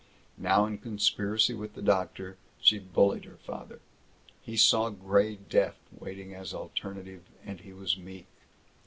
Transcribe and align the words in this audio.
Now, 0.39 0.65
in 0.65 0.79
conspiracy 0.79 1.53
with 1.53 1.75
the 1.75 1.81
doctor, 1.83 2.39
she 2.59 2.79
bullied 2.79 3.25
her 3.25 3.37
father. 3.37 3.81
He 4.41 4.57
saw 4.57 4.89
gray 4.89 5.35
death 5.35 5.77
waiting 5.91 6.33
as 6.33 6.55
alternative, 6.55 7.21
and 7.45 7.59
he 7.59 7.71
was 7.71 7.95
meek. 7.97 8.25